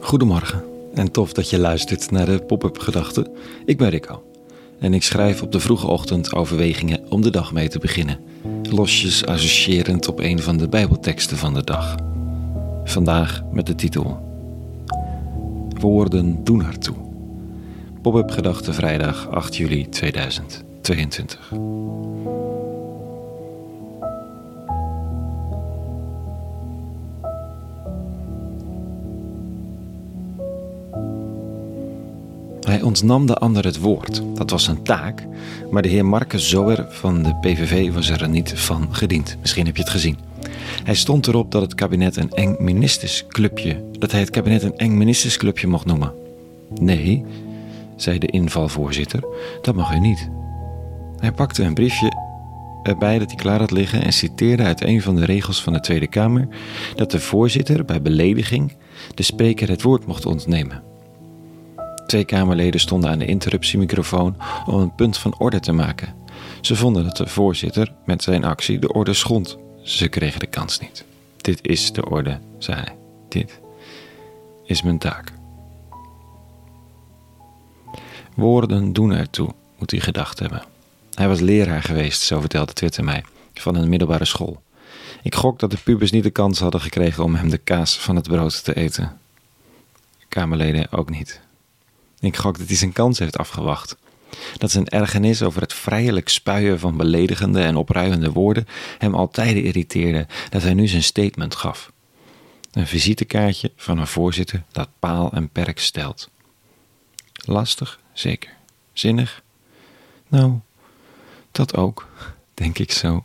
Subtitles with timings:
[0.00, 0.62] Goedemorgen
[0.94, 3.28] en tof dat je luistert naar de Pop-up Gedachten.
[3.64, 4.22] Ik ben Rico
[4.78, 8.18] en ik schrijf op de vroege ochtend overwegingen om de dag mee te beginnen,
[8.70, 11.96] losjes associërend op een van de Bijbelteksten van de dag.
[12.84, 14.30] Vandaag met de titel
[15.80, 16.96] Woorden doen ertoe.
[18.02, 21.50] Pop-up Gedachten vrijdag 8 juli 2022.
[32.66, 34.22] Hij ontnam de ander het woord.
[34.34, 35.26] Dat was zijn taak.
[35.70, 39.36] Maar de heer Marcus Zoer van de PVV was er niet van gediend.
[39.40, 40.18] Misschien heb je het gezien.
[40.84, 44.96] Hij stond erop dat het kabinet een eng ministersclubje, dat hij het kabinet een eng
[44.96, 46.12] ministersclubje mocht noemen.
[46.80, 47.24] Nee,
[47.96, 49.24] zei de invalvoorzitter,
[49.62, 50.28] dat mag u niet.
[51.18, 52.12] Hij pakte een briefje
[52.82, 55.80] erbij dat hij klaar had liggen en citeerde uit een van de regels van de
[55.80, 56.48] Tweede Kamer
[56.94, 58.72] dat de voorzitter bij belediging
[59.14, 60.91] de spreker het woord mocht ontnemen.
[62.12, 66.14] Twee Kamerleden stonden aan de interruptiemicrofoon om een punt van orde te maken.
[66.60, 69.58] Ze vonden dat de voorzitter met zijn actie de orde schond.
[69.82, 71.04] Ze kregen de kans niet.
[71.36, 72.96] Dit is de orde, zei hij.
[73.28, 73.60] Dit
[74.64, 75.32] is mijn taak.
[78.34, 80.62] Woorden doen ertoe, moet hij gedacht hebben.
[81.14, 83.24] Hij was leraar geweest, zo vertelde Twitter mij,
[83.54, 84.62] van een middelbare school.
[85.22, 88.16] Ik gok dat de pubers niet de kans hadden gekregen om hem de kaas van
[88.16, 89.20] het brood te eten.
[90.28, 91.50] Kamerleden ook niet.
[92.22, 93.96] Ik gok dat hij zijn kans heeft afgewacht.
[94.56, 98.66] Dat zijn ergernis over het vrijelijk spuien van beledigende en opruiende woorden
[98.98, 101.92] hem altijd irriteerde dat hij nu zijn statement gaf.
[102.72, 106.30] Een visitekaartje van een voorzitter dat paal en perk stelt.
[107.32, 108.50] Lastig, zeker.
[108.92, 109.42] Zinnig?
[110.28, 110.58] Nou,
[111.52, 112.08] dat ook,
[112.54, 113.24] denk ik zo.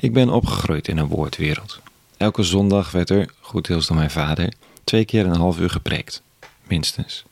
[0.00, 1.80] Ik ben opgegroeid in een woordwereld.
[2.16, 4.52] Elke zondag werd er, goed deels door mijn vader,
[4.88, 6.22] twee keer een half uur gepreekt,
[6.66, 7.24] minstens.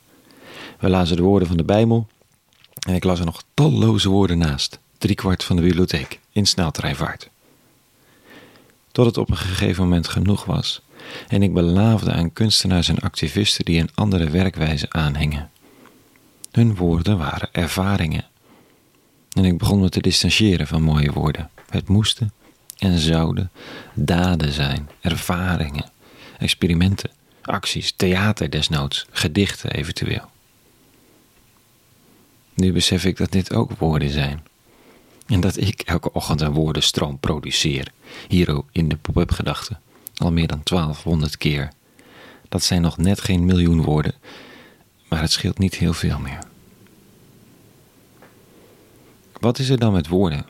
[0.79, 2.07] We lazen de woorden van de Bijbel
[2.87, 7.29] en ik las er nog talloze woorden naast, driekwart van de bibliotheek, in sneltreinvaart.
[8.93, 10.81] Tot het op een gegeven moment genoeg was
[11.29, 15.51] en ik belaafde aan kunstenaars en activisten die een andere werkwijze aanhingen.
[16.51, 18.25] Hun woorden waren ervaringen.
[19.33, 21.51] En ik begon me te distancieren van mooie woorden.
[21.69, 22.33] Het moesten
[22.79, 23.51] en zouden
[23.95, 25.91] daden zijn, ervaringen,
[26.39, 27.11] experimenten,
[27.47, 30.31] acties, theater desnoods, gedichten eventueel.
[32.55, 34.45] Nu besef ik dat dit ook woorden zijn.
[35.27, 37.93] En dat ik elke ochtend een woordenstroom produceer,
[38.29, 39.81] hier in de pop-up gedachten,
[40.17, 41.73] al meer dan 1200 keer.
[42.49, 44.15] Dat zijn nog net geen miljoen woorden,
[45.09, 46.39] maar het scheelt niet heel veel meer.
[49.33, 50.47] Wat is er dan met woorden?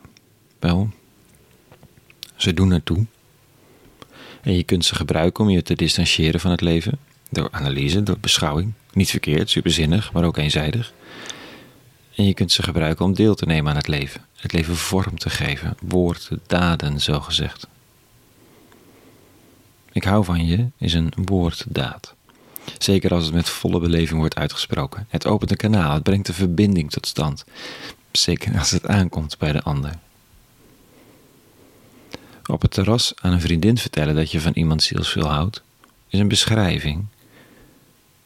[0.58, 0.90] Wel,
[2.36, 3.06] ze doen ertoe.
[4.46, 6.98] En je kunt ze gebruiken om je te distancieren van het leven.
[7.30, 8.72] Door analyse, door beschouwing.
[8.92, 10.92] Niet verkeerd, superzinnig, maar ook eenzijdig.
[12.14, 14.20] En je kunt ze gebruiken om deel te nemen aan het leven.
[14.36, 15.76] Het leven vorm te geven.
[15.80, 17.66] Woorden, daden, zo gezegd.
[19.92, 22.14] Ik hou van je is een woorddaad.
[22.78, 25.06] Zeker als het met volle beleving wordt uitgesproken.
[25.08, 27.44] Het opent een kanaal, het brengt een verbinding tot stand.
[28.12, 29.92] Zeker als het aankomt bij de ander.
[32.46, 35.62] Op het terras aan een vriendin vertellen dat je van iemand zielsveel houdt,
[36.08, 37.06] is een beschrijving,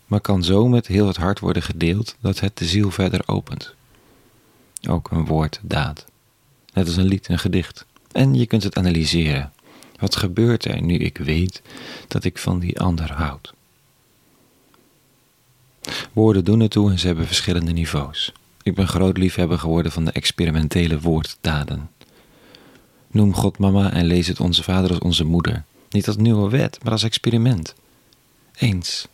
[0.06, 3.74] maar kan zo met heel het hart worden gedeeld dat het de ziel verder opent.
[4.88, 6.06] Ook een woord, daad.
[6.72, 7.86] Net als een lied, een gedicht.
[8.12, 9.52] En je kunt het analyseren.
[9.98, 11.62] Wat gebeurt er nu ik weet
[12.08, 13.54] dat ik van die ander houd?
[16.12, 18.32] Woorden doen ertoe en ze hebben verschillende niveaus.
[18.62, 21.90] Ik ben groot liefhebber geworden van de experimentele woorddaden.
[23.10, 25.64] Noem God mama en lees het onze vader als onze moeder.
[25.90, 27.74] Niet als nieuwe wet, maar als experiment.
[28.54, 29.06] Eens.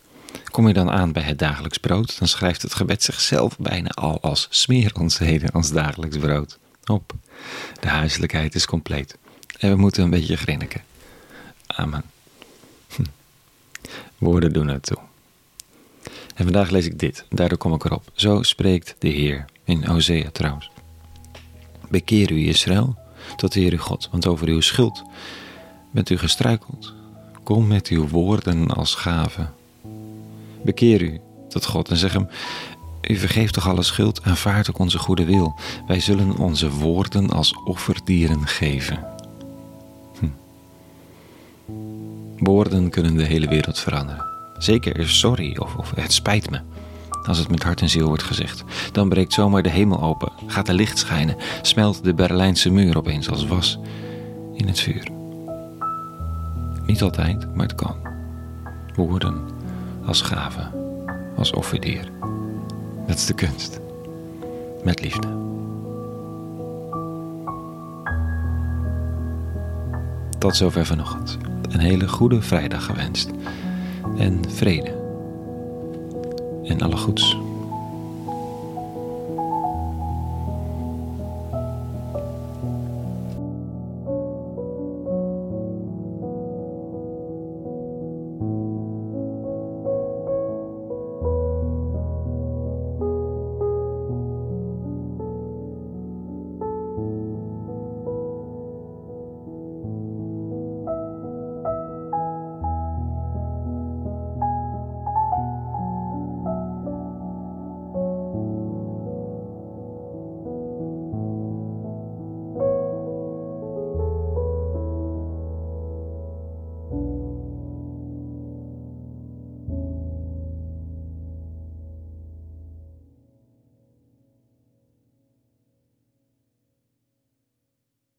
[0.51, 4.21] Kom je dan aan bij het dagelijks brood, dan schrijft het gebed zichzelf bijna al
[4.21, 7.13] als smeer ons heden als dagelijks brood op.
[7.79, 9.17] De huiselijkheid is compleet.
[9.59, 10.81] En we moeten een beetje grinniken.
[11.67, 12.03] Amen.
[12.95, 13.03] Hm.
[14.17, 14.97] Woorden doen ertoe.
[16.35, 18.11] En vandaag lees ik dit, daardoor kom ik erop.
[18.13, 20.69] Zo spreekt de Heer, in Hosea trouwens.
[21.89, 22.97] Bekeer u Israël
[23.35, 25.03] tot de Heer uw God, want over uw schuld
[25.91, 26.93] bent u gestruikeld.
[27.43, 29.47] Kom met uw woorden als gave.
[30.63, 31.19] Bekeer u
[31.49, 32.27] tot God en zeg hem,
[33.01, 35.59] u vergeeft toch alle schuld, aanvaardt ook onze goede wil.
[35.87, 39.05] Wij zullen onze woorden als offerdieren geven.
[40.19, 40.27] Hm.
[42.37, 44.25] Woorden kunnen de hele wereld veranderen.
[44.57, 46.59] Zeker sorry of, of het spijt me.
[47.27, 50.67] Als het met hart en ziel wordt gezegd, dan breekt zomaar de hemel open, gaat
[50.67, 53.79] er licht schijnen, smelt de Berlijnse muur opeens als was
[54.53, 55.07] in het vuur.
[56.85, 57.95] Niet altijd, maar het kan.
[58.95, 59.41] Woorden
[60.05, 60.71] als gave,
[61.37, 62.11] als offerdier.
[63.07, 63.79] Dat is de kunst.
[64.83, 65.27] Met liefde.
[70.37, 71.37] Tot zover vanochtend.
[71.69, 73.31] Een hele goede vrijdag gewenst.
[74.17, 74.96] En vrede.
[76.67, 77.46] En alle goeds.